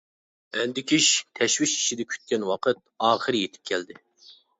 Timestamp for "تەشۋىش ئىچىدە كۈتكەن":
1.39-2.47